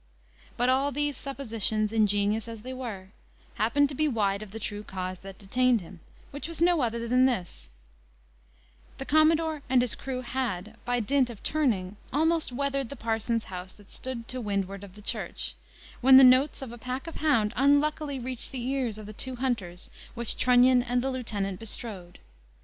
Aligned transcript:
But 0.57 0.67
all 0.67 0.91
these 0.91 1.15
suppositions, 1.15 1.93
ingenious 1.93 2.47
as 2.47 2.63
they 2.63 2.73
were, 2.73 3.09
happened 3.53 3.87
to 3.89 3.93
be 3.93 4.07
wide 4.07 4.41
of 4.41 4.49
the 4.49 4.57
true 4.57 4.81
cause 4.81 5.19
that 5.19 5.37
detained 5.37 5.79
him, 5.81 5.99
which 6.31 6.47
was 6.47 6.59
no 6.59 6.81
other 6.81 7.07
than 7.07 7.27
this: 7.27 7.69
the 8.97 9.05
commodore 9.05 9.61
and 9.69 9.83
his 9.83 9.93
crew 9.93 10.21
had, 10.21 10.75
by 10.85 11.01
dint 11.01 11.29
of 11.29 11.43
turning, 11.43 11.97
almost 12.11 12.51
weathered 12.51 12.89
the 12.89 12.95
parson's 12.95 13.43
house 13.43 13.73
that 13.73 13.91
stood 13.91 14.27
to 14.29 14.41
windward 14.41 14.83
of 14.83 14.95
the 14.95 15.03
church, 15.03 15.53
when 16.01 16.17
the 16.17 16.23
notes 16.23 16.63
of 16.63 16.71
a 16.71 16.79
pack 16.79 17.05
of 17.05 17.17
hounds 17.17 17.53
unluckily 17.55 18.17
reached 18.17 18.51
the 18.51 18.65
ears 18.71 18.97
of 18.97 19.05
the 19.05 19.13
two 19.13 19.35
hunters 19.35 19.91
which 20.15 20.35
Trunnion 20.35 20.81
and 20.81 21.03
the 21.03 21.11
lieutenant 21.11 21.59
bestrode. 21.59 22.17